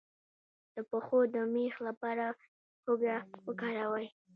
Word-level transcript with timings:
د 0.73 0.75
پښو 0.89 1.19
د 1.35 1.35
میخ 1.53 1.73
لپاره 1.87 2.25
هوږه 2.83 3.15
وکاروئ 3.45 4.07